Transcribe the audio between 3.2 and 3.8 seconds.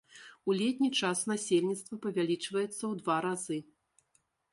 разы.